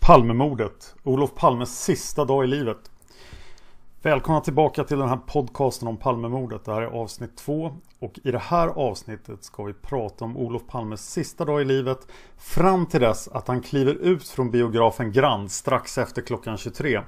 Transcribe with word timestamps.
Palmemordet. 0.00 0.94
Olof 1.02 1.34
Palmes 1.34 1.84
sista 1.84 2.24
dag 2.24 2.44
i 2.44 2.46
livet. 2.46 2.90
Välkomna 4.02 4.40
tillbaka 4.40 4.84
till 4.84 4.98
den 4.98 5.08
här 5.08 5.16
podcasten 5.16 5.88
om 5.88 5.96
Palmemordet. 5.96 6.64
Det 6.64 6.72
här 6.72 6.82
är 6.82 6.86
avsnitt 6.86 7.36
två. 7.36 7.76
Och 7.98 8.18
i 8.24 8.30
det 8.30 8.38
här 8.38 8.68
avsnittet 8.68 9.44
ska 9.44 9.62
vi 9.64 9.72
prata 9.72 10.24
om 10.24 10.36
Olof 10.36 10.62
Palmes 10.66 11.12
sista 11.12 11.44
dag 11.44 11.62
i 11.62 11.64
livet 11.64 11.98
fram 12.38 12.86
till 12.86 13.00
dess 13.00 13.28
att 13.28 13.48
han 13.48 13.62
kliver 13.62 13.94
ut 13.94 14.28
från 14.28 14.50
biografen 14.50 15.12
Grand 15.12 15.50
strax 15.50 15.98
efter 15.98 16.22
klockan 16.22 16.56
23. 16.56 17.00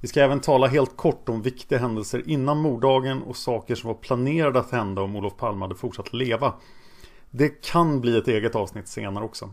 Vi 0.00 0.08
ska 0.08 0.20
även 0.20 0.40
tala 0.40 0.66
helt 0.66 0.96
kort 0.96 1.28
om 1.28 1.42
viktiga 1.42 1.78
händelser 1.78 2.22
innan 2.26 2.58
morddagen 2.58 3.22
och 3.22 3.36
saker 3.36 3.74
som 3.74 3.88
var 3.88 3.94
planerade 3.94 4.58
att 4.58 4.70
hända 4.70 5.02
om 5.02 5.16
Olof 5.16 5.36
Palme 5.36 5.64
hade 5.64 5.74
fortsatt 5.74 6.12
leva. 6.12 6.54
Det 7.30 7.48
kan 7.48 8.00
bli 8.00 8.18
ett 8.18 8.28
eget 8.28 8.54
avsnitt 8.54 8.88
senare 8.88 9.24
också. 9.24 9.50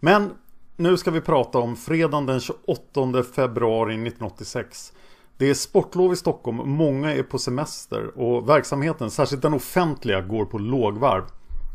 Men 0.00 0.30
nu 0.76 0.96
ska 0.96 1.10
vi 1.10 1.20
prata 1.20 1.58
om 1.58 1.76
fredagen 1.76 2.26
den 2.26 2.40
28 2.40 3.22
februari 3.34 3.92
1986. 3.92 4.92
Det 5.36 5.50
är 5.50 5.54
sportlov 5.54 6.12
i 6.12 6.16
Stockholm, 6.16 6.70
många 6.70 7.14
är 7.14 7.22
på 7.22 7.38
semester 7.38 8.18
och 8.18 8.48
verksamheten, 8.48 9.10
särskilt 9.10 9.42
den 9.42 9.54
offentliga, 9.54 10.20
går 10.20 10.44
på 10.44 10.58
lågvarv. 10.58 11.24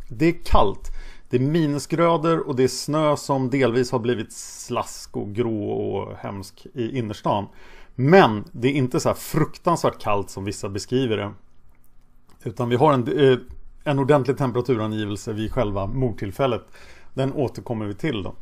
Det 0.09 0.25
är 0.25 0.35
kallt, 0.45 0.87
det 1.29 1.37
är 1.37 1.41
minusgrader 1.41 2.47
och 2.47 2.55
det 2.55 2.63
är 2.63 2.67
snö 2.67 3.17
som 3.17 3.49
delvis 3.49 3.91
har 3.91 3.99
blivit 3.99 4.33
slask 4.33 5.17
och 5.17 5.35
grå 5.35 5.71
och 5.71 6.17
hemsk 6.17 6.67
i 6.73 6.97
innerstan. 6.97 7.47
Men 7.95 8.43
det 8.51 8.67
är 8.67 8.71
inte 8.73 8.99
så 8.99 9.09
här 9.09 9.15
fruktansvärt 9.15 10.01
kallt 10.01 10.29
som 10.29 10.45
vissa 10.45 10.69
beskriver 10.69 11.17
det. 11.17 11.31
Utan 12.43 12.69
vi 12.69 12.75
har 12.75 12.93
en, 12.93 13.31
eh, 13.31 13.37
en 13.83 13.99
ordentlig 13.99 14.37
temperaturangivelse 14.37 15.33
vid 15.33 15.51
själva 15.51 15.87
mordtillfället. 15.87 16.67
Den 17.13 17.33
återkommer 17.33 17.85
vi 17.85 17.93
till 17.93 18.23
då. 18.23 18.35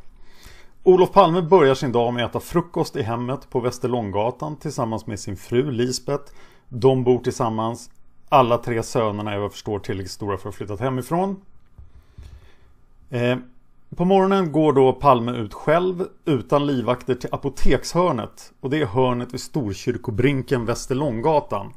Olof 0.82 1.12
Palme 1.12 1.42
börjar 1.42 1.74
sin 1.74 1.92
dag 1.92 2.14
med 2.14 2.24
att 2.24 2.30
äta 2.30 2.40
frukost 2.40 2.96
i 2.96 3.02
hemmet 3.02 3.50
på 3.50 3.60
Västerlånggatan 3.60 4.56
tillsammans 4.56 5.06
med 5.06 5.20
sin 5.20 5.36
fru 5.36 5.70
Lisbeth. 5.70 6.32
De 6.68 7.04
bor 7.04 7.18
tillsammans. 7.18 7.90
Alla 8.28 8.58
tre 8.58 8.82
sönerna 8.82 9.32
är 9.32 9.36
vad 9.36 9.44
jag 9.44 9.52
förstår 9.52 9.78
tillräckligt 9.78 10.10
stora 10.10 10.36
för 10.36 10.48
att 10.48 10.54
flytta 10.54 10.76
hemifrån. 10.76 11.36
Eh, 13.10 13.36
på 13.96 14.04
morgonen 14.04 14.52
går 14.52 14.72
då 14.72 14.92
Palme 14.92 15.32
ut 15.32 15.54
själv 15.54 16.06
utan 16.24 16.66
livvakter 16.66 17.14
till 17.14 17.34
apotekshörnet. 17.34 18.52
Och 18.60 18.70
det 18.70 18.80
är 18.80 18.86
hörnet 18.86 19.34
vid 19.34 19.40
Storkyrkobrinken 19.40 20.66
Västerlånggatan. 20.66 21.72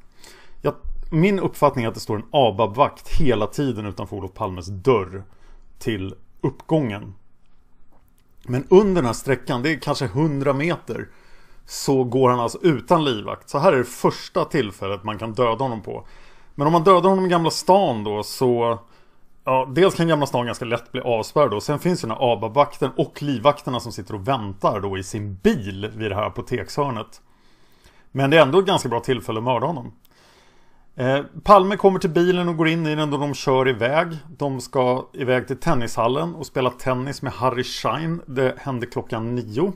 Jag, 0.62 0.74
min 1.12 1.40
uppfattning 1.40 1.86
är 1.86 1.90
att 1.90 1.94
det 1.96 2.00
står 2.00 2.16
en 2.16 2.26
ABAB-vakt 2.32 3.10
hela 3.20 3.48
tiden 3.48 3.86
utanför 3.86 4.16
Olof 4.16 4.34
Palmes 4.34 4.68
dörr 4.68 5.24
till 5.80 6.16
uppgången. 6.42 7.14
Men 8.48 8.68
under 8.70 8.96
den 8.96 9.06
här 9.06 9.14
sträckan, 9.14 9.64
det 9.64 9.72
är 9.72 9.80
kanske 9.80 10.06
100 10.06 10.54
meter 10.54 11.08
Så 11.66 12.04
går 12.04 12.30
han 12.30 12.40
alltså 12.40 12.60
utan 12.62 13.06
livvakt 13.06 13.50
Så 13.50 13.58
här 13.58 13.74
är 13.74 13.78
det 13.78 13.84
första 13.84 14.46
tillfället 14.46 15.04
man 15.04 15.18
kan 15.18 15.34
döda 15.34 15.64
honom 15.64 15.82
på 15.82 16.08
Men 16.56 16.68
om 16.68 16.74
man 16.74 16.84
dödar 16.84 17.10
honom 17.10 17.26
i 17.26 17.30
Gamla 17.30 17.50
stan 17.50 18.04
då 18.04 18.24
så 18.24 18.80
Ja, 19.46 19.70
dels 19.76 19.96
kan 19.96 20.08
Gamla 20.08 20.26
stan 20.26 20.46
ganska 20.46 20.66
lätt 20.66 20.92
bli 20.92 21.02
avspärrad 21.02 21.52
då. 21.52 21.62
Sen 21.62 21.80
finns 21.80 22.04
ju 22.04 22.08
den 22.08 22.18
här 22.18 22.34
ABAB-vakten 22.34 22.92
och 22.98 23.22
livvakterna 23.22 23.80
som 23.80 23.92
sitter 23.92 24.16
och 24.16 24.28
väntar 24.28 24.80
då 24.80 24.98
i 24.98 25.04
sin 25.04 25.36
bil 25.36 25.92
vid 25.96 26.12
det 26.12 26.16
här 26.16 26.24
apotekshörnet. 26.24 27.22
Men 28.12 28.30
det 28.30 28.38
är 28.38 28.42
ändå 28.42 28.60
ett 28.60 28.66
ganska 28.66 28.90
bra 28.90 29.00
tillfälle 29.00 29.40
att 29.40 29.44
mörda 29.44 29.68
honom. 29.68 29.92
Eh, 30.96 31.22
Palme 31.44 31.78
kommer 31.78 32.00
till 32.00 32.10
bilen 32.10 32.50
och 32.50 32.58
går 32.58 32.68
in 32.68 32.88
i 32.88 32.96
den 32.96 33.12
då 33.12 33.18
de 33.18 33.34
kör 33.34 33.70
iväg. 33.70 34.08
De 34.38 34.62
ska 34.62 35.10
iväg 35.14 35.48
till 35.48 35.58
tennishallen 35.58 36.36
och 36.36 36.46
spela 36.46 36.70
tennis 36.70 37.22
med 37.22 37.34
Harry 37.34 37.64
Schein. 37.64 38.22
Det 38.26 38.56
hände 38.58 38.86
klockan 38.86 39.36
nio. 39.36 39.74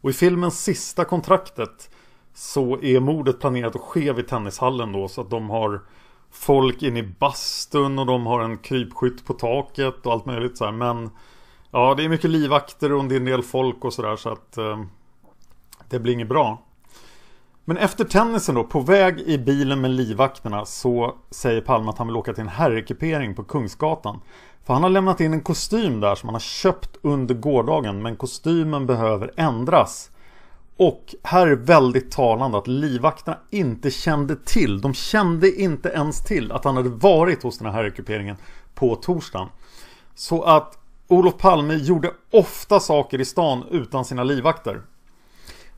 Och 0.00 0.10
i 0.10 0.12
filmens 0.12 0.64
sista 0.64 1.04
kontraktet 1.04 1.90
så 2.34 2.80
är 2.82 3.00
mordet 3.00 3.40
planerat 3.40 3.76
att 3.76 3.82
ske 3.82 4.12
vid 4.12 4.28
tennishallen 4.28 4.92
då 4.92 5.08
så 5.08 5.20
att 5.20 5.30
de 5.30 5.50
har 5.50 5.80
folk 6.30 6.82
inne 6.82 6.98
i 6.98 7.02
bastun 7.02 7.98
och 7.98 8.06
de 8.06 8.26
har 8.26 8.40
en 8.40 8.58
krypskytt 8.58 9.26
på 9.26 9.32
taket 9.32 10.06
och 10.06 10.12
allt 10.12 10.26
möjligt 10.26 10.58
så 10.58 10.64
här. 10.64 10.72
Men 10.72 11.10
ja, 11.70 11.94
det 11.94 12.04
är 12.04 12.08
mycket 12.08 12.30
livvakter 12.30 12.92
och 12.92 13.00
en 13.00 13.08
del 13.08 13.42
folk 13.42 13.84
och 13.84 13.92
sådär 13.92 14.16
så 14.16 14.28
att 14.28 14.56
eh, 14.58 14.80
det 15.88 15.98
blir 15.98 16.12
inget 16.12 16.28
bra. 16.28 16.62
Men 17.70 17.76
efter 17.76 18.04
tennisen 18.04 18.54
då, 18.54 18.64
på 18.64 18.80
väg 18.80 19.20
i 19.20 19.38
bilen 19.38 19.80
med 19.80 19.90
livvakterna 19.90 20.64
så 20.64 21.14
säger 21.30 21.60
Palme 21.60 21.90
att 21.90 21.98
han 21.98 22.06
vill 22.06 22.16
åka 22.16 22.32
till 22.32 22.42
en 22.42 22.48
herrekipering 22.48 23.34
på 23.34 23.44
Kungsgatan. 23.44 24.20
För 24.64 24.74
han 24.74 24.82
har 24.82 24.90
lämnat 24.90 25.20
in 25.20 25.32
en 25.32 25.40
kostym 25.40 26.00
där 26.00 26.14
som 26.14 26.28
han 26.28 26.34
har 26.34 26.40
köpt 26.40 26.96
under 27.02 27.34
gårdagen 27.34 28.02
men 28.02 28.16
kostymen 28.16 28.86
behöver 28.86 29.32
ändras. 29.36 30.10
Och 30.76 31.14
här 31.22 31.46
är 31.46 31.50
det 31.50 31.56
väldigt 31.56 32.10
talande 32.10 32.58
att 32.58 32.66
livvakterna 32.66 33.38
inte 33.50 33.90
kände 33.90 34.36
till, 34.36 34.80
de 34.80 34.94
kände 34.94 35.60
inte 35.60 35.88
ens 35.88 36.24
till 36.24 36.52
att 36.52 36.64
han 36.64 36.76
hade 36.76 36.88
varit 36.88 37.42
hos 37.42 37.58
den 37.58 37.66
här 37.66 37.74
herrekiperingen 37.74 38.36
på 38.74 38.96
torsdagen. 38.96 39.48
Så 40.14 40.42
att 40.42 40.78
Olof 41.08 41.38
Palme 41.38 41.74
gjorde 41.74 42.10
ofta 42.30 42.80
saker 42.80 43.20
i 43.20 43.24
stan 43.24 43.64
utan 43.70 44.04
sina 44.04 44.24
livvakter. 44.24 44.82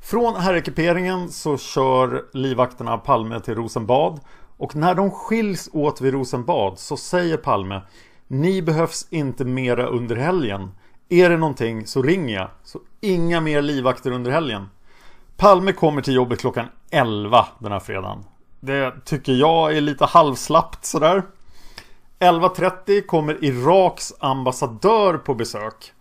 Från 0.05 0.37
herrekiperingen 0.37 1.29
så 1.29 1.59
kör 1.59 2.25
livvakterna 2.33 2.99
Palme 2.99 3.41
till 3.41 3.55
Rosenbad 3.55 4.21
och 4.57 4.77
när 4.77 4.95
de 4.95 5.11
skiljs 5.11 5.69
åt 5.73 6.01
vid 6.01 6.13
Rosenbad 6.13 6.79
så 6.79 6.97
säger 6.97 7.37
Palme 7.37 7.83
Ni 8.27 8.63
behövs 8.63 9.07
inte 9.11 9.45
mera 9.45 9.87
under 9.87 10.17
helgen. 10.17 10.71
Är 11.09 11.31
det 11.31 11.37
någonting 11.37 11.87
så 11.87 12.03
ringer 12.03 12.35
jag. 12.35 12.49
Så 12.65 12.79
inga 13.01 13.41
mer 13.41 13.63
livvakter 13.63 14.11
under 14.11 14.31
helgen. 14.31 14.69
Palme 15.37 15.73
kommer 15.73 16.03
till 16.03 16.15
jobbet 16.15 16.41
klockan 16.41 16.67
11 16.91 17.47
den 17.59 17.73
här 17.73 17.81
fredagen. 17.81 18.25
Det 18.61 18.95
tycker 19.05 19.33
jag 19.33 19.77
är 19.77 19.81
lite 19.81 20.05
halvslappt 20.05 20.85
sådär. 20.85 21.23
11.30 22.19 23.07
kommer 23.07 23.45
Iraks 23.45 24.13
ambassadör 24.21 25.19
på 25.19 25.35
besök. 25.35 25.93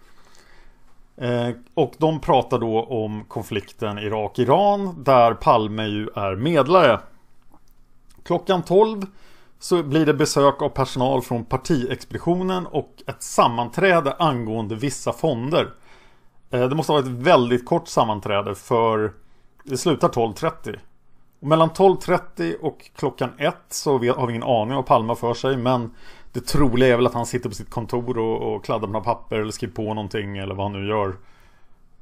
Eh, 1.21 1.49
och 1.73 1.93
de 1.97 2.19
pratar 2.19 2.59
då 2.59 2.83
om 2.83 3.25
konflikten 3.27 3.97
Irak-Iran 3.97 5.03
där 5.03 5.33
Palme 5.33 5.85
ju 5.85 6.09
är 6.15 6.35
medlare. 6.35 6.99
Klockan 8.23 8.63
12 8.63 9.01
så 9.59 9.83
blir 9.83 10.05
det 10.05 10.13
besök 10.13 10.61
av 10.61 10.69
personal 10.69 11.21
från 11.21 11.45
partiexpeditionen 11.45 12.67
och 12.67 13.03
ett 13.07 13.23
sammanträde 13.23 14.13
angående 14.19 14.75
vissa 14.75 15.13
fonder. 15.13 15.73
Eh, 16.51 16.69
det 16.69 16.75
måste 16.75 16.91
ha 16.91 17.01
varit 17.01 17.11
ett 17.11 17.27
väldigt 17.27 17.65
kort 17.65 17.87
sammanträde 17.87 18.55
för 18.55 19.13
det 19.63 19.77
slutar 19.77 20.09
12.30. 20.09 20.79
Och 21.41 21.47
mellan 21.47 21.69
12.30 21.69 22.55
och 22.61 22.89
klockan 22.95 23.29
1 23.37 23.55
så 23.69 23.91
har 23.91 24.27
vi 24.27 24.33
ingen 24.33 24.43
aning 24.43 24.75
vad 24.75 24.85
Palme 24.85 25.15
för 25.15 25.33
sig 25.33 25.57
men 25.57 25.91
det 26.33 26.41
troliga 26.41 26.93
är 26.93 26.95
väl 26.95 27.07
att 27.07 27.13
han 27.13 27.25
sitter 27.25 27.49
på 27.49 27.55
sitt 27.55 27.69
kontor 27.69 28.17
och, 28.17 28.55
och 28.55 28.65
kladdar 28.65 28.87
med 28.87 28.93
några 28.93 29.05
papper 29.05 29.35
eller 29.35 29.51
skriver 29.51 29.73
på 29.73 29.93
någonting 29.93 30.37
eller 30.37 30.55
vad 30.55 30.71
han 30.71 30.81
nu 30.81 30.87
gör. 30.89 31.15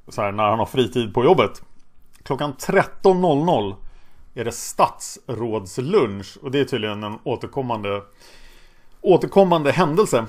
Så 0.07 0.21
här, 0.21 0.31
när 0.31 0.49
han 0.49 0.59
har 0.59 0.65
fritid 0.65 1.13
på 1.13 1.23
jobbet. 1.23 1.61
Klockan 2.23 2.53
13.00 2.53 3.75
är 4.33 4.45
det 4.45 4.51
statsrådslunch 4.51 6.37
och 6.41 6.51
det 6.51 6.59
är 6.59 6.65
tydligen 6.65 7.03
en 7.03 7.19
återkommande 7.23 8.01
återkommande 9.01 9.71
händelse. 9.71 10.25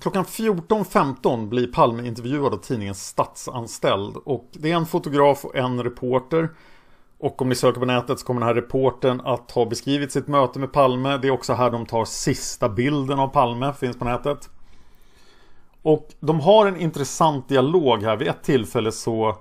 Klockan 0.00 0.24
14.15 0.24 1.48
blir 1.48 1.66
Palme 1.66 2.06
intervjuad 2.06 2.54
av 2.54 2.58
tidningen 2.58 2.94
Statsanställd 2.94 4.16
och 4.16 4.48
det 4.52 4.70
är 4.70 4.76
en 4.76 4.86
fotograf 4.86 5.44
och 5.44 5.56
en 5.56 5.82
reporter. 5.82 6.48
Och 7.20 7.42
om 7.42 7.48
ni 7.48 7.54
söker 7.54 7.80
på 7.80 7.86
nätet 7.86 8.18
så 8.18 8.26
kommer 8.26 8.40
den 8.40 8.48
här 8.48 8.54
reporten 8.54 9.20
att 9.24 9.50
ha 9.50 9.64
beskrivit 9.64 10.12
sitt 10.12 10.28
möte 10.28 10.58
med 10.58 10.72
Palme. 10.72 11.16
Det 11.16 11.28
är 11.28 11.32
också 11.32 11.52
här 11.52 11.70
de 11.70 11.86
tar 11.86 12.04
sista 12.04 12.68
bilden 12.68 13.18
av 13.18 13.28
Palme, 13.28 13.72
finns 13.72 13.98
på 13.98 14.04
nätet. 14.04 14.50
Och 15.82 16.08
de 16.20 16.40
har 16.40 16.66
en 16.66 16.76
intressant 16.76 17.48
dialog 17.48 18.02
här. 18.02 18.16
Vid 18.16 18.28
ett 18.28 18.42
tillfälle 18.42 18.92
så 18.92 19.36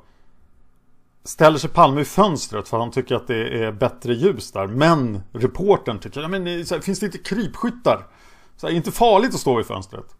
ställer 1.23 1.57
sig 1.57 1.69
Palme 1.69 2.01
i 2.01 2.05
fönstret 2.05 2.69
för 2.69 2.79
han 2.79 2.91
tycker 2.91 3.15
att 3.15 3.27
det 3.27 3.63
är 3.63 3.71
bättre 3.71 4.13
ljus 4.13 4.51
där. 4.51 4.67
Men 4.67 5.23
reportern 5.31 5.99
tycker, 5.99 6.21
ja, 6.21 6.27
men, 6.27 6.47
eh, 6.47 6.63
så 6.63 6.75
här, 6.75 6.81
finns 6.81 6.99
det 6.99 7.05
inte 7.05 7.17
krypskyttar? 7.17 8.07
Så 8.57 8.67
här, 8.67 8.73
inte 8.73 8.91
farligt 8.91 9.33
att 9.33 9.39
stå 9.39 9.57
vid 9.57 9.65
fönstret. 9.65 10.15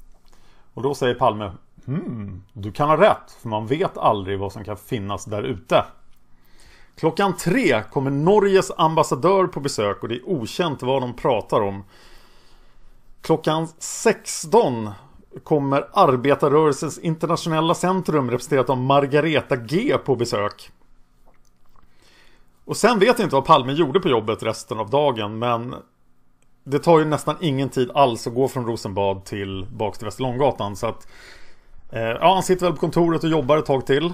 Och 0.73 0.83
då 0.83 0.95
säger 0.95 1.15
Palme, 1.15 1.51
hmm, 1.85 2.43
du 2.53 2.71
kan 2.71 2.89
ha 2.89 3.01
rätt, 3.01 3.31
för 3.41 3.49
man 3.49 3.67
vet 3.67 3.97
aldrig 3.97 4.39
vad 4.39 4.51
som 4.51 4.63
kan 4.63 4.77
finnas 4.77 5.25
där 5.25 5.43
ute. 5.43 5.85
Klockan 6.99 7.37
tre 7.37 7.83
kommer 7.91 8.11
Norges 8.11 8.71
ambassadör 8.77 9.47
på 9.47 9.59
besök 9.59 10.03
och 10.03 10.09
det 10.09 10.15
är 10.15 10.29
okänt 10.29 10.81
vad 10.81 11.01
de 11.01 11.13
pratar 11.13 11.61
om. 11.61 11.83
Klockan 13.21 13.67
16 13.77 14.89
kommer 15.43 15.87
Arbetarrörelsens 15.93 16.99
internationella 16.99 17.73
centrum 17.73 18.31
representerat 18.31 18.69
av 18.69 18.77
Margareta 18.77 19.55
G 19.55 19.97
på 20.05 20.15
besök. 20.15 20.71
Och 22.65 22.77
sen 22.77 22.99
vet 22.99 23.19
jag 23.19 23.25
inte 23.25 23.35
vad 23.35 23.45
Palme 23.45 23.73
gjorde 23.73 23.99
på 23.99 24.09
jobbet 24.09 24.43
resten 24.43 24.79
av 24.79 24.89
dagen 24.89 25.39
men 25.39 25.75
det 26.63 26.79
tar 26.79 26.99
ju 26.99 27.05
nästan 27.05 27.35
ingen 27.41 27.69
tid 27.69 27.91
alls 27.93 28.27
att 28.27 28.35
gå 28.35 28.47
från 28.47 28.65
Rosenbad 28.65 29.25
till 29.25 29.67
bak 29.71 29.97
till 29.97 30.05
Västerlånggatan 30.05 30.75
så 30.75 30.87
att 30.87 31.07
eh, 31.91 32.01
ja, 32.01 32.33
han 32.33 32.43
sitter 32.43 32.65
väl 32.65 32.73
på 32.73 32.79
kontoret 32.79 33.23
och 33.23 33.29
jobbar 33.29 33.57
ett 33.57 33.65
tag 33.65 33.85
till. 33.85 34.13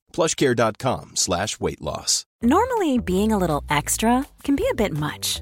plushcare.com 0.11 1.15
slash 1.15 1.59
weight 1.59 1.81
loss. 1.81 2.25
Normally, 2.41 2.97
being 2.97 3.31
a 3.31 3.37
little 3.37 3.63
extra 3.69 4.25
can 4.43 4.55
be 4.55 4.67
a 4.71 4.75
bit 4.75 4.93
much, 4.93 5.41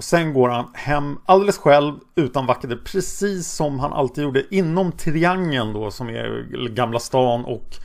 Och 0.00 0.04
sen 0.04 0.32
går 0.32 0.48
han 0.48 0.66
hem 0.74 1.18
alldeles 1.26 1.58
själv 1.58 1.94
utan 2.14 2.46
vakter 2.46 2.80
precis 2.84 3.48
som 3.52 3.80
han 3.80 3.92
alltid 3.92 4.24
gjorde 4.24 4.54
inom 4.54 4.92
triangeln 4.92 5.72
då 5.72 5.90
som 5.90 6.08
är 6.08 6.46
Gamla 6.68 6.98
stan 6.98 7.44
och 7.44 7.76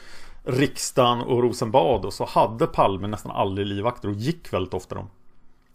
riksdagen 0.43 1.21
och 1.21 1.43
Rosenbad 1.43 2.05
och 2.05 2.13
så 2.13 2.25
hade 2.25 2.67
Palme 2.67 3.07
nästan 3.07 3.31
aldrig 3.31 3.67
livvakter 3.67 4.07
och 4.07 4.13
gick 4.13 4.53
väldigt 4.53 4.73
ofta 4.73 4.95
dem. 4.95 5.09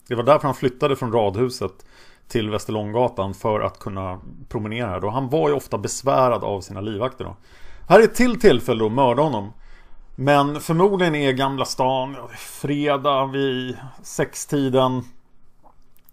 Det 0.09 0.15
var 0.15 0.23
därför 0.23 0.47
han 0.47 0.55
flyttade 0.55 0.97
från 0.97 1.13
radhuset 1.13 1.87
till 2.29 2.51
Västerlånggatan 2.51 3.35
för 3.35 3.61
att 3.61 3.79
kunna 3.79 4.21
promenera 4.49 4.89
här 4.89 5.01
då. 5.01 5.11
Han 5.11 5.29
var 5.29 5.49
ju 5.49 5.55
ofta 5.55 5.79
besvärad 5.79 6.45
av 6.45 6.61
sina 6.61 6.81
livvakter 6.81 7.25
då. 7.25 7.37
Här 7.89 8.01
är 8.01 8.05
ett 8.05 8.15
till 8.15 8.41
tillfälle 8.41 8.87
att 8.87 8.93
mörda 8.93 9.23
honom. 9.23 9.53
Men 10.17 10.61
förmodligen 10.61 11.15
är 11.15 11.33
Gamla 11.33 11.65
stan 11.65 12.17
fredag 12.39 13.27
vid 13.27 13.77
sextiden 14.03 15.03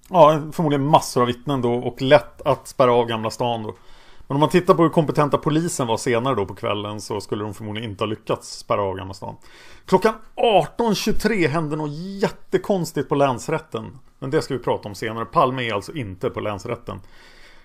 Ja, 0.10 0.42
förmodligen 0.52 0.88
massor 0.88 1.22
av 1.22 1.28
vittnen 1.28 1.62
då 1.62 1.74
och 1.74 2.02
lätt 2.02 2.42
att 2.42 2.68
spärra 2.68 2.94
av 2.94 3.06
Gamla 3.06 3.30
stan 3.30 3.64
då. 3.64 3.76
Men 4.28 4.36
om 4.36 4.40
man 4.40 4.50
tittar 4.50 4.74
på 4.74 4.84
hur 4.84 4.90
kompetenta 4.90 5.38
polisen 5.38 5.88
var 5.88 5.98
senare 5.98 6.36
då 6.36 6.46
på 6.46 6.56
kvällen 6.56 7.02
så 7.02 7.22
skulle 7.22 7.44
de 7.44 7.54
förmodligen 7.54 7.90
inte 7.92 8.04
ha 8.04 8.10
lyckats 8.10 8.58
spärra 8.58 8.82
av 8.82 8.96
Gamla 8.96 9.14
stan. 9.14 9.36
Klockan 9.86 10.14
18.23 10.36 11.48
hände 11.48 11.76
något 11.76 11.92
jättekonstigt 12.22 13.10
på 13.10 13.16
länsrätten. 13.16 14.00
Men 14.20 14.30
det 14.30 14.42
ska 14.42 14.54
vi 14.54 14.64
prata 14.64 14.90
om 14.90 14.96
senare. 14.96 15.26
Palme 15.26 15.70
är 15.70 15.74
alltså 15.74 15.94
inte 15.94 16.30
på 16.30 16.40
länsrätten. 16.40 17.02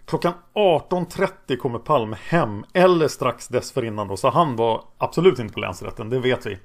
Klockan 0.07 0.33
18.30 0.55 1.57
kommer 1.57 1.79
Palme 1.79 2.17
hem, 2.23 2.65
eller 2.73 3.09
strax 3.09 3.49
dessförinnan 3.49 4.09
då, 4.09 4.17
så 4.17 4.31
han 4.31 4.57
var 4.57 4.85
absolut 4.99 5.39
inte 5.39 5.55
på 5.55 5.61
länsrätten, 5.61 6.11
det 6.11 6.19
vet 6.19 6.47
vi. 6.47 6.59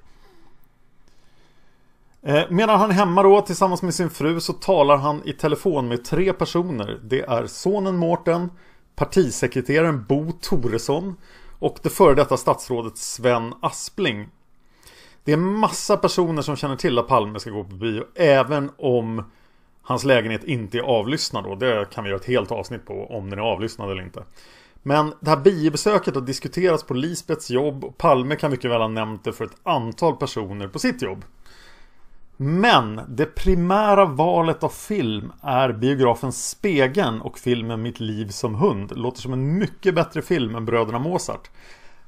Eh, 2.28 2.44
medan 2.50 2.80
han 2.80 2.90
är 2.90 2.94
hemma 2.94 3.22
då 3.22 3.40
tillsammans 3.40 3.82
med 3.82 3.94
sin 3.94 4.10
fru 4.10 4.40
så 4.40 4.52
talar 4.52 4.96
han 4.96 5.22
i 5.24 5.32
telefon 5.32 5.88
med 5.88 6.04
tre 6.04 6.32
personer. 6.32 7.00
Det 7.02 7.20
är 7.20 7.46
sonen 7.46 7.96
Mårten, 7.96 8.50
partisekreteraren 8.96 10.04
Bo 10.08 10.32
Toresson 10.32 11.16
och 11.58 11.78
det 11.82 11.90
före 11.90 12.14
detta 12.14 12.36
statsrådet 12.36 12.98
Sven 12.98 13.54
Aspling. 13.60 14.28
Det 15.24 15.32
är 15.32 15.36
massa 15.36 15.96
personer 15.96 16.42
som 16.42 16.56
känner 16.56 16.76
till 16.76 16.98
att 16.98 17.08
Palme 17.08 17.40
ska 17.40 17.50
gå 17.50 17.64
på 17.64 17.74
bio 17.74 18.04
även 18.14 18.70
om 18.78 19.24
hans 19.82 20.04
lägenhet 20.04 20.44
inte 20.44 20.78
är 20.78 20.82
avlyssnad 20.82 21.44
då. 21.44 21.54
Det 21.54 21.90
kan 21.90 22.04
vi 22.04 22.10
göra 22.10 22.20
ett 22.20 22.26
helt 22.28 22.52
avsnitt 22.52 22.86
på 22.86 23.06
om 23.10 23.30
den 23.30 23.38
är 23.38 23.42
avlyssnad 23.42 23.90
eller 23.90 24.02
inte. 24.02 24.24
Men 24.82 25.14
det 25.20 25.30
här 25.30 25.36
biobesöket 25.36 26.14
har 26.14 26.22
diskuterats 26.22 26.82
på 26.82 26.94
Lisbets 26.94 27.50
jobb 27.50 27.84
och 27.84 27.98
Palme 27.98 28.36
kan 28.36 28.50
mycket 28.50 28.70
väl 28.70 28.80
ha 28.80 28.88
nämnt 28.88 29.24
det 29.24 29.32
för 29.32 29.44
ett 29.44 29.56
antal 29.62 30.16
personer 30.16 30.68
på 30.68 30.78
sitt 30.78 31.02
jobb. 31.02 31.24
Men 32.40 33.00
det 33.08 33.26
primära 33.26 34.04
valet 34.04 34.62
av 34.62 34.68
film 34.68 35.32
är 35.42 35.72
biografen 35.72 36.32
Spegeln 36.32 37.20
och 37.20 37.38
filmen 37.38 37.82
Mitt 37.82 38.00
liv 38.00 38.28
som 38.28 38.54
hund. 38.54 38.92
Låter 38.96 39.20
som 39.20 39.32
en 39.32 39.58
mycket 39.58 39.94
bättre 39.94 40.22
film 40.22 40.54
än 40.54 40.64
Bröderna 40.64 40.98
Mozart. 40.98 41.50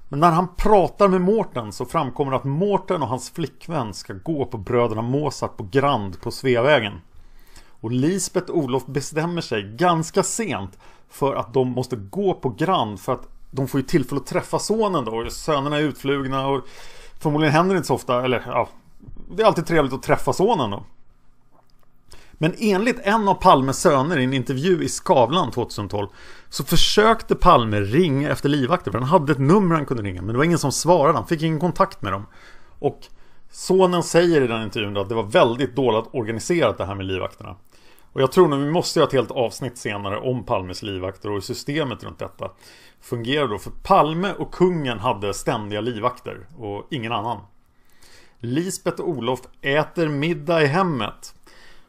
Men 0.08 0.20
när 0.20 0.30
han 0.30 0.48
pratar 0.56 1.08
med 1.08 1.20
Mårten 1.20 1.72
så 1.72 1.84
framkommer 1.84 2.32
att 2.32 2.44
Mårten 2.44 3.02
och 3.02 3.08
hans 3.08 3.30
flickvän 3.30 3.94
ska 3.94 4.12
gå 4.12 4.44
på 4.44 4.58
Bröderna 4.58 5.02
Mozart 5.02 5.56
på 5.56 5.66
Grand 5.70 6.20
på 6.20 6.30
Sveavägen. 6.30 7.00
Och 7.80 7.90
Lisbeth 7.90 8.50
och 8.50 8.58
Olof 8.58 8.86
bestämmer 8.86 9.40
sig 9.40 9.62
ganska 9.62 10.22
sent 10.22 10.78
för 11.08 11.34
att 11.34 11.54
de 11.54 11.68
måste 11.68 11.96
gå 11.96 12.34
på 12.34 12.48
Grand 12.48 13.00
för 13.00 13.12
att 13.12 13.28
de 13.50 13.68
får 13.68 13.80
ju 13.80 13.86
tillfälle 13.86 14.20
att 14.20 14.26
träffa 14.26 14.58
sonen 14.58 15.04
då. 15.04 15.30
Sönerna 15.30 15.76
är 15.76 15.82
utflugna 15.82 16.46
och 16.46 16.64
förmodligen 17.18 17.54
händer 17.54 17.74
det 17.74 17.78
inte 17.78 17.88
så 17.88 17.94
ofta. 17.94 18.24
Eller 18.24 18.42
ja, 18.46 18.68
det 19.36 19.42
är 19.42 19.46
alltid 19.46 19.66
trevligt 19.66 19.92
att 19.92 20.02
träffa 20.02 20.32
sonen 20.32 20.70
då. 20.70 20.84
Men 22.32 22.54
enligt 22.58 23.00
en 23.02 23.28
av 23.28 23.34
Palmes 23.34 23.80
söner 23.80 24.18
i 24.18 24.24
en 24.24 24.32
intervju 24.32 24.84
i 24.84 24.88
Skavlan 24.88 25.50
2012 25.50 26.08
så 26.48 26.64
försökte 26.64 27.34
Palme 27.34 27.80
ringa 27.80 28.30
efter 28.30 28.48
livvakter 28.48 28.90
för 28.90 28.98
han 28.98 29.08
hade 29.08 29.32
ett 29.32 29.38
nummer 29.38 29.74
han 29.74 29.86
kunde 29.86 30.02
ringa 30.02 30.22
men 30.22 30.32
det 30.32 30.38
var 30.38 30.44
ingen 30.44 30.58
som 30.58 30.72
svarade, 30.72 31.18
han 31.18 31.26
fick 31.26 31.42
ingen 31.42 31.60
kontakt 31.60 32.02
med 32.02 32.12
dem. 32.12 32.26
Och 32.78 33.00
sonen 33.50 34.02
säger 34.02 34.42
i 34.42 34.46
den 34.46 34.62
intervjun 34.62 34.96
att 34.96 35.08
det 35.08 35.14
var 35.14 35.22
väldigt 35.22 35.76
dåligt 35.76 36.10
organiserat 36.12 36.78
det 36.78 36.84
här 36.84 36.94
med 36.94 37.06
livvakterna. 37.06 37.56
Och 38.12 38.22
jag 38.22 38.32
tror 38.32 38.48
nog 38.48 38.58
vi 38.58 38.70
måste 38.70 38.98
göra 38.98 39.06
ett 39.06 39.12
helt 39.12 39.30
avsnitt 39.30 39.78
senare 39.78 40.18
om 40.18 40.44
Palmes 40.44 40.82
livvakter 40.82 41.28
och 41.28 41.34
hur 41.34 41.40
systemet 41.40 42.04
runt 42.04 42.18
detta 42.18 42.50
fungerar 43.00 43.48
då. 43.48 43.58
För 43.58 43.70
Palme 43.82 44.32
och 44.32 44.54
kungen 44.54 44.98
hade 44.98 45.34
ständiga 45.34 45.80
livvakter 45.80 46.46
och 46.58 46.86
ingen 46.90 47.12
annan. 47.12 47.40
Lisbeth 48.42 49.00
och 49.02 49.08
Olof 49.08 49.40
äter 49.60 50.08
middag 50.08 50.62
i 50.62 50.66
hemmet. 50.66 51.34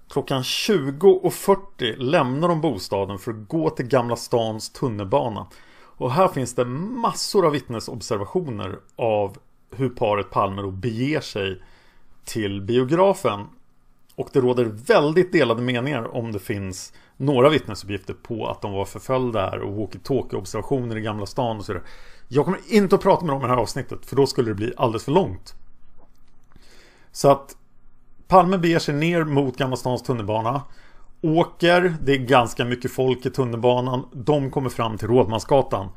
Klockan 0.10 0.42
20.40 0.42 1.96
lämnar 1.98 2.48
de 2.48 2.62
bostaden 2.62 3.20
för 3.20 3.32
att 3.32 3.48
gå 3.48 3.70
till 3.70 3.88
Gamla 3.88 4.16
stans 4.16 4.70
tunnelbana. 4.70 5.48
Och 5.98 6.12
här 6.12 6.28
finns 6.28 6.56
det 6.56 6.66
massor 6.66 7.46
av 7.46 7.52
vittnesobservationer 7.52 8.80
av 8.96 9.38
hur 9.76 9.90
paret 9.90 10.30
Palme 10.30 10.62
då 10.62 10.72
beger 10.72 11.20
sig 11.20 11.62
till 12.26 12.62
biografen. 12.62 13.48
Och 14.16 14.30
det 14.34 14.42
råder 14.42 14.66
väldigt 14.66 15.32
delade 15.32 15.62
meningar 15.62 16.16
om 16.16 16.32
det 16.32 16.40
finns 16.40 16.94
några 17.18 17.50
vittnesuppgifter 17.50 18.14
på 18.14 18.48
att 18.48 18.62
de 18.62 18.72
var 18.72 18.86
förföljda 18.86 19.50
här 19.50 19.60
och 19.60 19.78
walkie-talkie 19.78 20.36
observationer 20.36 20.98
i 20.98 21.02
Gamla 21.02 21.26
stan 21.26 21.58
och 21.58 21.66
sådär. 21.66 21.82
Jag 22.28 22.46
kommer 22.46 22.60
inte 22.70 22.96
att 22.96 23.02
prata 23.02 23.26
med 23.26 23.36
dem 23.36 23.42
i 23.42 23.46
det 23.46 23.54
här 23.54 23.62
avsnittet 23.62 24.06
för 24.06 24.16
då 24.16 24.28
skulle 24.28 24.50
det 24.50 24.56
bli 24.56 24.74
alldeles 24.78 25.06
för 25.06 25.12
långt. 25.12 25.56
Så 27.12 27.32
att 27.32 27.56
Palme 28.28 28.58
beger 28.58 28.80
sig 28.80 28.96
ner 28.96 29.24
mot 29.24 29.58
Gamla 29.58 29.76
stans 29.76 30.04
tunnelbana. 30.04 30.62
Åker, 31.22 31.96
det 32.04 32.12
är 32.12 32.18
ganska 32.18 32.66
mycket 32.66 32.92
folk 32.92 33.26
i 33.26 33.30
tunnelbanan. 33.30 34.08
De 34.14 34.52
kommer 34.52 34.70
fram 34.70 34.98
till 34.98 35.08
Rådmansgatan 35.08 35.90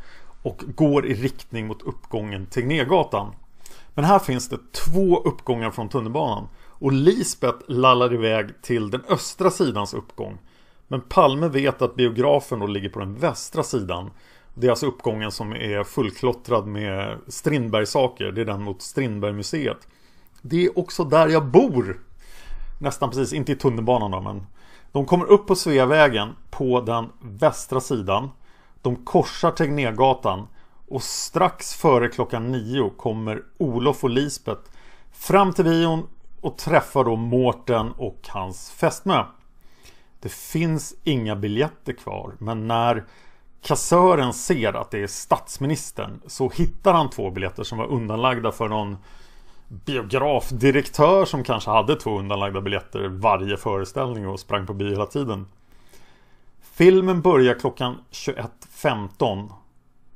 och 0.42 0.62
går 0.74 1.06
i 1.06 1.14
riktning 1.14 1.66
mot 1.66 1.82
uppgången 1.82 2.46
Tegnérgatan. 2.46 3.32
Men 3.94 4.04
här 4.04 4.18
finns 4.18 4.48
det 4.48 4.58
två 4.72 5.18
uppgångar 5.18 5.70
från 5.70 5.88
tunnelbanan. 5.88 6.48
Och 6.68 6.92
Lisbeth 6.92 7.58
lallar 7.68 8.14
iväg 8.14 8.62
till 8.62 8.90
den 8.90 9.02
östra 9.08 9.50
sidans 9.50 9.94
uppgång. 9.94 10.38
Men 10.88 11.00
Palme 11.00 11.48
vet 11.48 11.82
att 11.82 11.94
biografen 11.94 12.58
då 12.58 12.66
ligger 12.66 12.88
på 12.88 12.98
den 12.98 13.14
västra 13.14 13.62
sidan. 13.62 14.10
Det 14.54 14.66
är 14.66 14.70
alltså 14.70 14.86
uppgången 14.86 15.30
som 15.30 15.52
är 15.52 15.84
fullklottrad 15.84 16.66
med 16.66 17.18
Strindberg-saker. 17.28 18.32
Det 18.32 18.40
är 18.40 18.44
den 18.44 18.62
mot 18.62 18.82
Strindbergmuseet. 18.82 19.76
museet 19.76 19.88
det 20.46 20.64
är 20.64 20.78
också 20.78 21.04
där 21.04 21.28
jag 21.28 21.46
bor. 21.46 22.00
Nästan 22.80 23.10
precis, 23.10 23.32
inte 23.32 23.52
i 23.52 23.56
tunnelbanan 23.56 24.10
då, 24.10 24.20
men 24.20 24.46
de 24.92 25.06
kommer 25.06 25.24
upp 25.24 25.46
på 25.46 25.56
Sveavägen 25.56 26.36
på 26.50 26.80
den 26.80 27.08
västra 27.20 27.80
sidan. 27.80 28.30
De 28.82 28.96
korsar 28.96 29.50
Tegnérgatan 29.50 30.48
och 30.88 31.02
strax 31.02 31.74
före 31.74 32.08
klockan 32.08 32.52
nio 32.52 32.90
kommer 32.96 33.42
Olof 33.58 34.04
och 34.04 34.10
Lisbeth 34.10 34.70
fram 35.12 35.52
till 35.52 35.64
bion 35.64 36.08
och 36.40 36.58
träffar 36.58 37.04
då 37.04 37.16
Mårten 37.16 37.92
och 37.92 38.20
hans 38.28 38.70
fästmö. 38.70 39.24
Det 40.20 40.32
finns 40.32 40.94
inga 41.04 41.36
biljetter 41.36 41.92
kvar 41.92 42.34
men 42.38 42.68
när 42.68 43.04
kassören 43.62 44.32
ser 44.32 44.72
att 44.72 44.90
det 44.90 45.02
är 45.02 45.06
statsministern 45.06 46.20
så 46.26 46.48
hittar 46.48 46.92
han 46.92 47.10
två 47.10 47.30
biljetter 47.30 47.62
som 47.62 47.78
var 47.78 47.86
undanlagda 47.86 48.52
för 48.52 48.68
någon 48.68 48.96
biografdirektör 49.68 51.24
som 51.24 51.44
kanske 51.44 51.70
hade 51.70 51.96
två 51.96 52.18
undanlagda 52.18 52.60
biljetter 52.60 53.08
varje 53.08 53.56
föreställning 53.56 54.28
och 54.28 54.40
sprang 54.40 54.66
på 54.66 54.74
bio 54.74 54.90
hela 54.90 55.06
tiden. 55.06 55.46
Filmen 56.74 57.20
börjar 57.20 57.54
klockan 57.54 57.96
21.15 58.10 59.52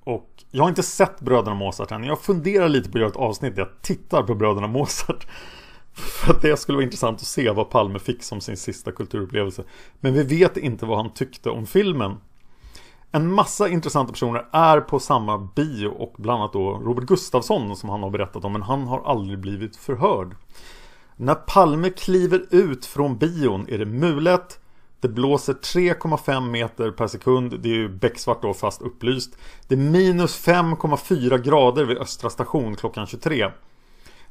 och 0.04 0.30
jag 0.50 0.64
har 0.64 0.68
inte 0.68 0.82
sett 0.82 1.20
Bröderna 1.20 1.54
Mozart 1.54 1.92
än. 1.92 2.04
Jag 2.04 2.20
funderar 2.20 2.68
lite 2.68 2.90
på 2.90 2.98
att 2.98 3.00
göra 3.00 3.10
ett 3.10 3.16
avsnitt 3.16 3.56
där 3.56 3.62
jag 3.62 3.82
tittar 3.82 4.22
på 4.22 4.34
Bröderna 4.34 4.66
Mozart. 4.66 5.26
För 5.92 6.32
att 6.32 6.42
det 6.42 6.56
skulle 6.56 6.76
vara 6.76 6.84
intressant 6.84 7.20
att 7.20 7.26
se 7.26 7.50
vad 7.50 7.70
Palme 7.70 7.98
fick 7.98 8.22
som 8.22 8.40
sin 8.40 8.56
sista 8.56 8.92
kulturupplevelse. 8.92 9.64
Men 10.00 10.14
vi 10.14 10.22
vet 10.22 10.56
inte 10.56 10.86
vad 10.86 10.96
han 10.96 11.14
tyckte 11.14 11.50
om 11.50 11.66
filmen. 11.66 12.16
En 13.12 13.32
massa 13.32 13.68
intressanta 13.68 14.12
personer 14.12 14.46
är 14.52 14.80
på 14.80 15.00
samma 15.00 15.38
bio 15.38 15.86
och 15.86 16.14
bland 16.18 16.40
annat 16.40 16.52
då 16.52 16.70
Robert 16.70 17.04
Gustafsson 17.04 17.76
som 17.76 17.88
han 17.88 18.02
har 18.02 18.10
berättat 18.10 18.44
om 18.44 18.52
men 18.52 18.62
han 18.62 18.86
har 18.86 19.02
aldrig 19.04 19.38
blivit 19.38 19.76
förhörd. 19.76 20.36
När 21.16 21.34
Palme 21.34 21.90
kliver 21.90 22.46
ut 22.50 22.86
från 22.86 23.18
bion 23.18 23.66
är 23.68 23.78
det 23.78 23.86
mulet. 23.86 24.60
Det 25.00 25.08
blåser 25.08 25.52
3,5 25.52 26.50
meter 26.50 26.90
per 26.90 27.06
sekund. 27.06 27.60
Det 27.60 27.68
är 27.68 27.74
ju 27.74 27.88
becksvart 27.88 28.42
då 28.42 28.54
fast 28.54 28.82
upplyst. 28.82 29.38
Det 29.68 29.74
är 29.74 29.78
minus 29.78 30.46
5,4 30.46 31.38
grader 31.38 31.84
vid 31.84 31.98
Östra 31.98 32.30
station 32.30 32.76
klockan 32.76 33.06
23 33.06 33.50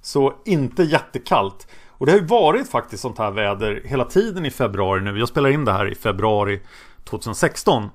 Så 0.02 0.34
inte 0.46 0.84
jättekallt. 0.84 1.68
Och 1.88 2.06
det 2.06 2.12
har 2.12 2.20
ju 2.20 2.26
varit 2.26 2.70
faktiskt 2.70 3.02
sånt 3.02 3.18
här 3.18 3.32
väder 3.32 3.82
hela 3.86 4.06
tiden 4.06 4.46
i 4.46 4.52
februari 4.52 5.02
nu. 5.02 5.20
Jag 5.20 5.28
spelar 5.28 5.50
in 5.50 5.66
det 5.66 5.72
här 5.72 5.92
i 5.92 5.96
februari 5.96 6.62
2016 7.04 7.90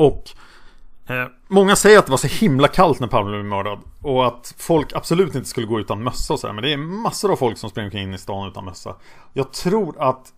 och 0.00 0.30
eh, 1.06 1.26
Många 1.48 1.76
säger 1.76 1.98
att 1.98 2.06
det 2.06 2.10
var 2.10 2.18
så 2.18 2.26
himla 2.26 2.68
kallt 2.68 3.00
när 3.00 3.08
Palme 3.08 3.30
blev 3.30 3.44
mördad. 3.44 3.78
Och 4.02 4.26
att 4.26 4.54
folk 4.58 4.92
absolut 4.92 5.34
inte 5.34 5.48
skulle 5.48 5.66
gå 5.66 5.80
utan 5.80 6.02
mössa 6.02 6.32
och 6.32 6.40
så 6.40 6.46
här, 6.46 6.54
Men 6.54 6.64
det 6.64 6.72
är 6.72 6.76
massor 6.76 7.32
av 7.32 7.36
folk 7.36 7.58
som 7.58 7.70
springer 7.70 7.96
in 7.96 8.14
i 8.14 8.18
stan 8.18 8.48
utan 8.48 8.64
mössa. 8.64 8.94
Jag 9.32 9.52
tror 9.52 10.02
att 10.02 10.32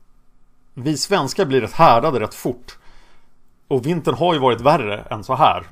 Vi 0.74 0.96
svenskar 0.96 1.44
blir 1.44 1.60
rätt 1.60 1.72
härdade 1.72 2.20
rätt 2.20 2.34
fort. 2.34 2.78
Och 3.68 3.86
vintern 3.86 4.14
har 4.14 4.34
ju 4.34 4.40
varit 4.40 4.60
värre 4.60 5.00
än 5.00 5.24
så 5.24 5.34
här. 5.34 5.66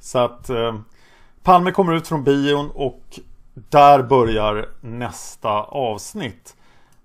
Så 0.00 0.18
att 0.18 0.50
eh, 0.50 0.74
Palme 1.42 1.70
kommer 1.70 1.92
ut 1.94 2.08
från 2.08 2.24
bion 2.24 2.70
och 2.74 3.20
Där 3.54 4.02
börjar 4.02 4.68
nästa 4.80 5.50
avsnitt. 5.62 6.56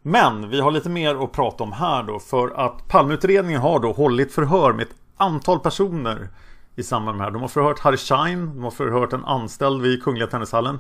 Men 0.02 0.50
vi 0.50 0.62
har 0.62 0.72
lite 0.72 0.90
mer 0.90 1.24
att 1.24 1.32
prata 1.32 1.64
om 1.64 1.72
här 1.72 2.04
då 2.04 2.20
för 2.20 2.50
att 2.50 2.88
Palmeutredningen 2.88 3.62
har 3.62 3.80
då 3.80 3.92
hållit 3.92 4.34
förhör 4.34 4.74
med 4.74 4.84
ett 4.84 4.96
antal 5.20 5.60
personer 5.60 6.30
i 6.76 6.84
samband 6.84 7.18
med 7.18 7.26
det 7.26 7.28
här. 7.28 7.34
De 7.34 7.42
har 7.42 7.50
förhört 7.50 7.80
Harry 7.80 7.98
Schein, 7.98 8.46
de 8.56 8.64
har 8.64 8.72
förhört 8.72 9.14
en 9.14 9.26
anställd 9.26 9.82
vid 9.82 10.04
Kungliga 10.04 10.28
Tennishallen, 10.28 10.80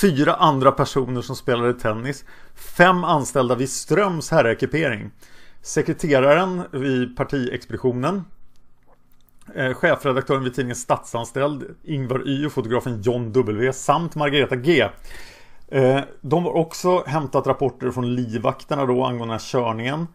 fyra 0.00 0.34
andra 0.34 0.72
personer 0.72 1.22
som 1.22 1.36
spelade 1.36 1.74
tennis, 1.74 2.24
fem 2.54 3.04
anställda 3.04 3.54
vid 3.54 3.70
Ströms 3.70 4.30
herrekipering, 4.30 5.10
sekreteraren 5.62 6.62
vid 6.70 7.16
partiexpeditionen, 7.16 8.24
eh, 9.54 9.74
chefredaktören 9.74 10.44
vid 10.44 10.54
tidningen 10.54 10.76
Statsanställd, 10.76 11.64
Ingvar 11.84 12.28
Y 12.28 12.46
och 12.46 12.52
fotografen 12.52 13.02
John 13.02 13.32
W 13.32 13.72
samt 13.72 14.14
Margareta 14.14 14.56
G. 14.56 14.88
Eh, 15.68 16.00
de 16.20 16.44
har 16.44 16.52
också 16.52 17.04
hämtat 17.06 17.46
rapporter 17.46 17.90
från 17.90 18.14
livvakterna 18.14 18.86
då 18.86 19.04
angående 19.04 19.24
den 19.24 19.30
här 19.30 19.38
körningen. 19.38 20.06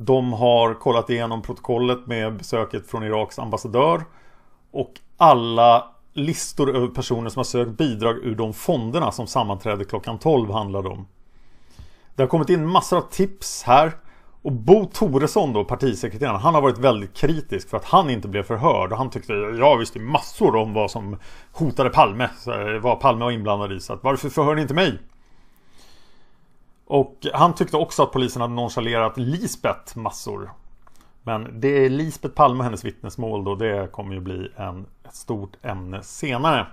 De 0.00 0.32
har 0.32 0.74
kollat 0.74 1.10
igenom 1.10 1.42
protokollet 1.42 2.06
med 2.06 2.36
besöket 2.36 2.86
från 2.86 3.04
Iraks 3.04 3.38
ambassadör 3.38 4.04
och 4.70 4.92
alla 5.16 5.94
listor 6.12 6.76
över 6.76 6.88
personer 6.88 7.30
som 7.30 7.40
har 7.40 7.44
sökt 7.44 7.70
bidrag 7.70 8.16
ur 8.16 8.34
de 8.34 8.54
fonderna 8.54 9.12
som 9.12 9.26
sammanträde 9.26 9.84
klockan 9.84 10.18
12 10.18 10.50
handlar 10.50 10.86
om. 10.86 11.06
Det 12.14 12.22
har 12.22 12.28
kommit 12.28 12.48
in 12.48 12.66
massor 12.66 12.96
av 12.96 13.02
tips 13.10 13.62
här 13.62 13.92
och 14.42 14.52
Bo 14.52 14.84
Toresson 14.84 15.52
då, 15.52 15.64
partisekreteraren, 15.64 16.40
han 16.40 16.54
har 16.54 16.62
varit 16.62 16.78
väldigt 16.78 17.14
kritisk 17.14 17.68
för 17.68 17.76
att 17.76 17.84
han 17.84 18.10
inte 18.10 18.28
blev 18.28 18.42
förhörd. 18.42 18.92
Och 18.92 18.98
han 18.98 19.10
tyckte, 19.10 19.32
jag 19.32 19.78
visste 19.78 19.98
massor 19.98 20.56
om 20.56 20.72
vad 20.72 20.90
som 20.90 21.16
hotade 21.52 21.90
Palme, 21.90 22.24
eh, 22.24 22.80
vad 22.80 23.00
Palme 23.00 23.24
var 23.24 23.30
inblandad 23.30 23.72
i. 23.72 23.80
Så 23.80 23.92
att, 23.92 24.02
varför 24.02 24.28
förhör 24.28 24.54
ni 24.54 24.62
inte 24.62 24.74
mig? 24.74 24.98
Och 26.88 27.26
han 27.34 27.54
tyckte 27.54 27.76
också 27.76 28.02
att 28.02 28.12
polisen 28.12 28.42
hade 28.42 28.54
nonchalerat 28.54 29.16
Lisbeth 29.16 29.98
massor. 29.98 30.50
Men 31.22 31.60
det 31.60 31.68
är 31.68 31.90
Lisbeth 31.90 32.34
Palme 32.34 32.58
och 32.58 32.64
hennes 32.64 32.84
vittnesmål 32.84 33.44
då. 33.44 33.54
Det 33.54 33.92
kommer 33.92 34.14
ju 34.14 34.20
bli 34.20 34.52
en, 34.56 34.86
ett 35.04 35.14
stort 35.14 35.56
ämne 35.62 36.02
senare. 36.02 36.66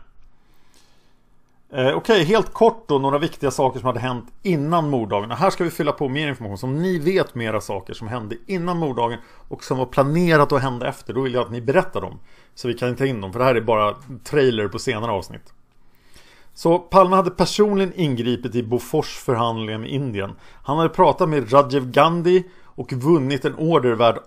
Eh, 1.69 1.81
Okej, 1.88 1.95
okay, 1.95 2.24
helt 2.24 2.53
kort 2.53 2.88
då 2.88 3.00
några 3.00 3.17
viktiga 3.17 3.51
saker 3.51 3.79
som 3.79 3.88
hade 3.88 4.00
hänt 4.00 4.25
innan 4.43 4.89
morddagen. 4.89 5.31
Här 5.31 5.50
ska 5.50 5.63
vi 5.63 5.69
fylla 5.69 5.91
på 5.91 6.10
mer 6.10 6.27
information. 6.27 6.57
Så 6.57 6.67
om 6.67 6.81
ni 6.81 7.00
vet 7.00 7.36
mera 7.36 7.62
saker 7.62 7.93
som 7.93 8.07
hände 8.07 8.36
innan 8.48 8.77
morddagen 8.77 9.19
och 9.48 9.63
som 9.63 9.77
var 9.77 9.86
planerat 9.86 10.51
att 10.51 10.62
hända 10.62 10.88
efter, 10.88 11.13
då 11.13 11.22
vill 11.22 11.34
jag 11.34 11.45
att 11.45 11.51
ni 11.51 11.62
berättar 11.62 12.01
dem. 12.01 12.19
Så 12.53 12.67
vi 12.67 12.74
kan 12.74 12.95
ta 12.95 13.05
in 13.05 13.22
dem, 13.22 13.31
för 13.31 13.39
det 13.39 13.45
här 13.45 13.55
är 13.55 13.62
bara 13.62 13.95
trailer 14.24 14.67
på 14.67 14.79
senare 14.79 15.12
avsnitt. 15.12 15.53
Så 16.58 16.80
Palme 16.80 17.16
hade 17.16 17.32
personligen 17.32 17.94
ingripit 17.96 18.56
i 18.56 18.64
Bofors 18.64 19.18
förhandlingar 19.18 19.80
med 19.80 19.90
Indien. 19.90 20.32
Han 20.64 20.78
hade 20.78 20.90
pratat 20.90 21.30
med 21.30 21.54
Rajiv 21.54 21.92
Gandhi 21.92 22.44
och 22.64 22.94
vunnit 22.94 23.46
en 23.46 23.56
order 23.56 23.96
värd 23.96 24.20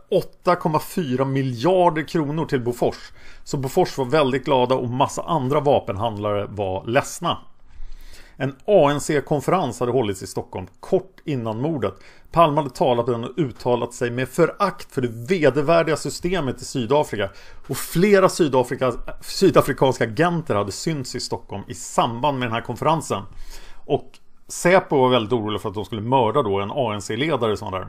8,4 0.44 1.24
miljarder 1.24 2.08
kronor 2.08 2.44
till 2.44 2.60
Bofors. 2.60 3.12
Så 3.44 3.56
Bofors 3.56 3.98
var 3.98 4.04
väldigt 4.04 4.44
glada 4.44 4.74
och 4.74 4.88
massa 4.88 5.22
andra 5.22 5.60
vapenhandlare 5.60 6.46
var 6.46 6.86
ledsna. 6.86 7.38
En 8.40 8.54
ANC-konferens 8.66 9.80
hade 9.80 9.92
hållits 9.92 10.22
i 10.22 10.26
Stockholm 10.26 10.66
kort 10.80 11.20
innan 11.24 11.60
mordet. 11.60 11.94
Palme 12.32 12.56
hade 12.56 12.70
talat 12.70 13.08
och 13.08 13.38
uttalat 13.38 13.94
sig 13.94 14.10
med 14.10 14.28
förakt 14.28 14.94
för 14.94 15.02
det 15.02 15.08
vedervärdiga 15.08 15.96
systemet 15.96 16.62
i 16.62 16.64
Sydafrika. 16.64 17.30
Och 17.68 17.76
flera 17.76 18.28
Sydafrika, 18.28 18.92
sydafrikanska 19.20 20.04
agenter 20.04 20.54
hade 20.54 20.72
synts 20.72 21.14
i 21.14 21.20
Stockholm 21.20 21.62
i 21.68 21.74
samband 21.74 22.38
med 22.38 22.48
den 22.48 22.54
här 22.54 22.60
konferensen. 22.60 23.22
Och 23.86 24.18
Säpo 24.48 24.96
var 24.96 25.08
väldigt 25.08 25.32
orolig 25.32 25.60
för 25.60 25.68
att 25.68 25.74
de 25.74 25.84
skulle 25.84 26.02
mörda 26.02 26.42
då 26.42 26.60
en 26.60 26.70
ANC-ledare 26.70 27.56
sån 27.56 27.72
där. 27.72 27.88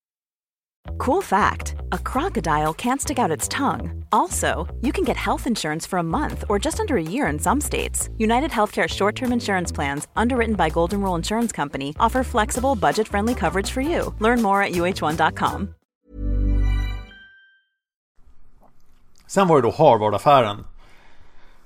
Cool 0.97 1.21
fact, 1.21 1.75
a 1.91 1.97
crocodile 1.97 2.73
can't 2.73 3.01
stick 3.01 3.19
out 3.19 3.31
its 3.31 3.47
tongue. 3.47 4.05
Also, 4.11 4.67
you 4.81 4.91
can 4.91 5.03
get 5.03 5.17
health 5.17 5.47
insurance 5.47 5.87
for 5.87 5.99
a 5.99 6.03
month 6.03 6.43
or 6.49 6.59
just 6.59 6.79
under 6.79 6.95
a 6.97 7.03
year 7.03 7.27
in 7.27 7.39
some 7.39 7.61
states. 7.61 8.09
United 8.17 8.51
Healthcare 8.51 8.87
short 8.87 9.15
term 9.15 9.31
insurance 9.33 9.75
plans, 9.75 10.07
underwritten 10.15 10.55
by 10.55 10.69
Golden 10.69 11.01
Rule 11.01 11.15
Insurance 11.15 11.55
Company, 11.55 11.93
offer 11.99 12.23
flexible, 12.23 12.75
budget 12.75 13.07
friendly 13.07 13.35
coverage 13.35 13.71
for 13.71 13.81
you. 13.81 14.13
Learn 14.19 14.41
more 14.41 14.63
at 14.63 14.71
uh1.com. 14.71 15.73
Sen 19.27 19.47
var 19.47 19.55
det 19.55 19.61
då 19.61 19.71
Harvard-affären. 19.71 20.63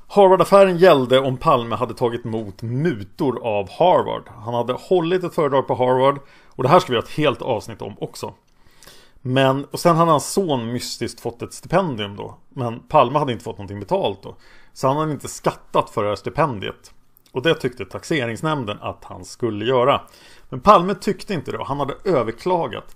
Harvard-affären 0.07 0.77
gällde 0.77 1.19
om 1.19 1.37
Palme 1.37 1.75
hade 1.75 1.93
tagit 1.93 2.25
emot 2.25 2.61
mutor 2.61 3.39
av 3.43 3.69
Harvard. 3.69 4.23
Han 4.43 4.53
hade 4.53 4.73
hållit 4.73 5.23
ett 5.23 5.35
föredrag 5.35 5.67
på 5.67 5.75
Harvard 5.75 6.19
och 6.47 6.63
det 6.63 6.69
här 6.69 6.79
ska 6.79 6.91
vi 6.91 6.97
ha 6.97 7.03
ett 7.03 7.17
helt 7.17 7.41
avsnitt 7.41 7.81
om 7.81 7.95
också. 7.99 8.33
Men, 9.27 9.65
och 9.65 9.79
sen 9.79 9.95
hade 9.95 10.11
hans 10.11 10.33
son 10.33 10.73
mystiskt 10.73 11.19
fått 11.19 11.41
ett 11.41 11.53
stipendium 11.53 12.15
då. 12.15 12.37
Men 12.49 12.79
Palme 12.79 13.19
hade 13.19 13.31
inte 13.31 13.43
fått 13.43 13.57
någonting 13.57 13.79
betalt 13.79 14.23
då. 14.23 14.35
Så 14.73 14.87
han 14.87 14.97
hade 14.97 15.11
inte 15.11 15.27
skattat 15.27 15.89
för 15.89 16.03
det 16.03 16.09
här 16.09 16.15
stipendiet. 16.15 16.93
Och 17.31 17.41
det 17.41 17.53
tyckte 17.53 17.85
taxeringsnämnden 17.85 18.77
att 18.81 19.03
han 19.03 19.25
skulle 19.25 19.65
göra. 19.65 20.01
Men 20.49 20.59
Palme 20.59 20.95
tyckte 20.95 21.33
inte 21.33 21.51
det 21.51 21.57
och 21.57 21.67
han 21.67 21.79
hade 21.79 21.95
överklagat. 22.03 22.95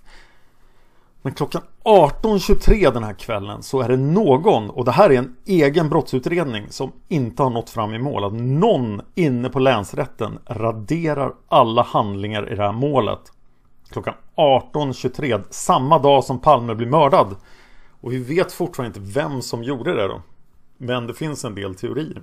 Men 1.22 1.34
klockan 1.34 1.62
18.23 1.84 2.92
den 2.92 3.04
här 3.04 3.14
kvällen 3.14 3.62
så 3.62 3.80
är 3.80 3.88
det 3.88 3.96
någon, 3.96 4.70
och 4.70 4.84
det 4.84 4.92
här 4.92 5.10
är 5.10 5.18
en 5.18 5.36
egen 5.46 5.88
brottsutredning 5.88 6.66
som 6.70 6.92
inte 7.08 7.42
har 7.42 7.50
nått 7.50 7.70
fram 7.70 7.94
i 7.94 7.98
mål, 7.98 8.24
att 8.24 8.32
någon 8.32 9.00
inne 9.14 9.48
på 9.48 9.58
länsrätten 9.58 10.38
raderar 10.46 11.34
alla 11.48 11.82
handlingar 11.82 12.52
i 12.52 12.56
det 12.56 12.62
här 12.62 12.72
målet 12.72 13.32
klockan 13.90 14.14
18.23 14.36 15.42
samma 15.50 15.98
dag 15.98 16.24
som 16.24 16.40
Palme 16.40 16.74
blir 16.74 16.86
mördad. 16.86 17.36
Och 18.00 18.12
vi 18.12 18.18
vet 18.18 18.52
fortfarande 18.52 18.98
inte 18.98 19.20
vem 19.20 19.42
som 19.42 19.64
gjorde 19.64 19.94
det 19.94 20.08
då. 20.08 20.22
Men 20.76 21.06
det 21.06 21.14
finns 21.14 21.44
en 21.44 21.54
del 21.54 21.74
teorier. 21.74 22.22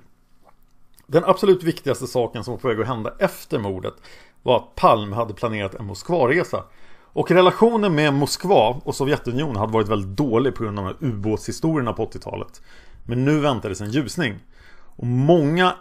Den 1.06 1.24
absolut 1.24 1.62
viktigaste 1.62 2.06
saken 2.06 2.44
som 2.44 2.54
var 2.54 2.58
på 2.58 2.68
väg 2.68 2.80
att 2.80 2.86
hända 2.86 3.12
efter 3.18 3.58
mordet 3.58 3.94
var 4.42 4.56
att 4.56 4.74
Palme 4.74 5.16
hade 5.16 5.34
planerat 5.34 5.74
en 5.74 5.86
Moskvaresa. 5.86 6.64
Och 7.12 7.30
relationen 7.30 7.94
med 7.94 8.14
Moskva 8.14 8.80
och 8.84 8.94
Sovjetunionen 8.94 9.56
hade 9.56 9.72
varit 9.72 9.88
väldigt 9.88 10.16
dålig 10.16 10.54
på 10.54 10.62
grund 10.62 10.78
av 10.78 10.84
de 10.84 10.90
här 10.90 11.08
ubåtshistorierna 11.12 11.92
på 11.92 12.06
80-talet. 12.06 12.62
Men 13.04 13.24
nu 13.24 13.40
väntades 13.40 13.80
en 13.80 13.90
ljusning. 13.90 14.38
Och 14.96 15.06
många 15.06 15.74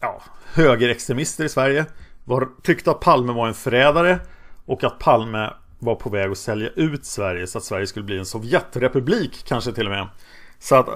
ja, 0.00 0.22
högerextremister 0.52 1.44
i 1.44 1.48
Sverige 1.48 1.86
var, 2.24 2.48
tyckte 2.62 2.90
att 2.90 3.00
Palme 3.00 3.32
var 3.32 3.48
en 3.48 3.54
förrädare 3.54 4.18
och 4.70 4.84
att 4.84 4.98
Palme 4.98 5.52
var 5.78 5.94
på 5.94 6.10
väg 6.10 6.30
att 6.30 6.38
sälja 6.38 6.68
ut 6.68 7.04
Sverige 7.04 7.46
så 7.46 7.58
att 7.58 7.64
Sverige 7.64 7.86
skulle 7.86 8.04
bli 8.04 8.18
en 8.18 8.26
Sovjetrepublik 8.26 9.44
kanske 9.44 9.72
till 9.72 9.86
och 9.86 9.92
med. 9.92 10.08
Så 10.58 10.74
att 10.74 10.88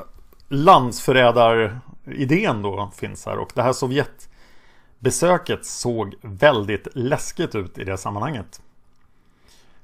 landsförrädaridén 0.48 2.62
då 2.62 2.90
finns 2.96 3.26
här 3.26 3.38
och 3.38 3.50
det 3.54 3.62
här 3.62 3.72
Sovjetbesöket 3.72 5.66
såg 5.66 6.14
väldigt 6.20 6.88
läskigt 6.94 7.54
ut 7.54 7.78
i 7.78 7.84
det 7.84 7.96
sammanhanget. 7.96 8.62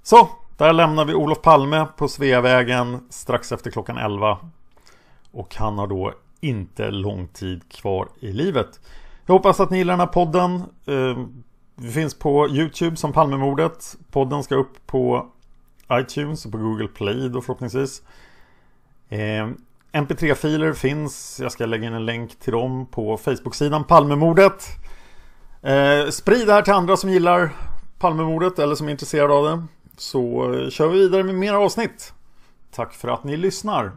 Så, 0.03 0.29
där 0.57 0.73
lämnar 0.73 1.05
vi 1.05 1.15
Olof 1.15 1.43
Palme 1.43 1.87
på 1.97 2.09
Sveavägen 2.09 3.07
strax 3.11 3.53
efter 3.53 3.71
klockan 3.71 3.99
11. 3.99 4.39
Och 5.33 5.57
han 5.57 5.79
har 5.79 5.87
då 5.87 6.15
inte 6.41 6.91
lång 6.91 7.29
tid 7.29 7.69
kvar 7.69 8.09
i 8.21 8.33
livet. 8.33 8.81
Jag 9.27 9.35
hoppas 9.35 9.61
att 9.61 9.71
ni 9.71 9.79
gillar 9.79 9.93
den 9.93 10.01
här 10.01 10.07
podden. 10.07 10.63
Ehm, 10.87 11.43
vi 11.83 11.93
finns 11.93 12.15
på 12.15 12.49
YouTube 12.49 12.97
som 12.97 13.13
Palmemordet. 13.13 13.97
Podden 14.11 14.43
ska 14.43 14.55
upp 14.55 14.87
på 14.87 15.27
iTunes 15.93 16.47
och 16.47 16.53
på 16.53 16.59
Google 16.59 16.89
Play 16.89 17.29
då 17.29 17.41
förhoppningsvis. 17.41 18.03
Eh, 19.09 19.49
MP3-filer 19.93 20.73
finns. 20.73 21.41
Jag 21.43 21.53
ska 21.53 21.67
lägga 21.67 21.87
in 21.87 21.95
en 21.95 22.07
länk 22.07 22.39
till 22.39 22.53
dem 22.53 22.87
på 22.87 23.17
Facebook-sidan 23.17 23.85
Palmemordet. 23.85 24.65
Eh, 25.63 26.11
sprid 26.11 26.47
det 26.47 26.53
här 26.53 26.63
till 26.63 26.73
andra 26.73 26.97
som 26.97 27.11
gillar 27.11 27.51
Palmemordet 27.99 28.59
eller 28.59 28.75
som 28.75 28.87
är 28.87 28.91
intresserade 28.91 29.35
av 29.35 29.45
det. 29.45 29.67
Så 29.97 30.21
kör 30.71 30.89
vi 30.89 30.99
vidare 30.99 31.23
med 31.23 31.35
mer 31.35 31.55
avsnitt. 31.55 32.13
Tack 32.71 32.95
för 32.95 33.09
att 33.09 33.25
ni 33.25 33.37
lyssnar. 33.37 33.93